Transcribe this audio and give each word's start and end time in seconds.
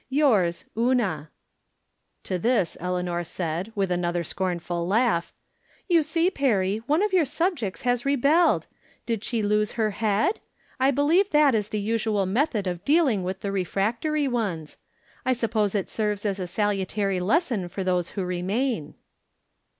Yours, 0.09 0.65
Una. 0.75 1.29
To 2.23 2.39
this 2.39 2.75
Eleanor 2.79 3.23
said, 3.23 3.71
with 3.75 3.91
another 3.91 4.23
scornful 4.23 4.87
laugh:" 4.87 5.31
You 5.87 6.01
see, 6.01 6.31
Perry, 6.31 6.77
one 6.87 7.03
of 7.03 7.13
your 7.13 7.23
subjects 7.23 7.83
has 7.83 8.03
re 8.03 8.13
I'rom 8.13 8.63
Different 9.05 9.23
Standpoints. 9.23 9.73
185 9.75 9.75
belled. 9.77 9.77
Will 9.77 9.77
she 9.77 9.77
lose 9.77 9.77
lier 9.77 9.89
head? 9.91 10.39
I 10.79 10.89
believe 10.89 11.29
that 11.29 11.53
is 11.53 11.69
the 11.69 11.79
usual 11.79 12.25
method 12.25 12.65
of 12.65 12.83
dealing 12.83 13.21
with 13.23 13.41
the 13.41 13.51
refractory 13.51 14.27
ones. 14.27 14.77
I 15.23 15.33
suppose 15.33 15.75
it 15.75 15.87
serves 15.91 16.25
as 16.25 16.39
a 16.39 16.47
salutary 16.47 17.19
lesson 17.19 17.67
for 17.67 17.83
those 17.83 18.09
who 18.09 18.23
remain." 18.25 18.95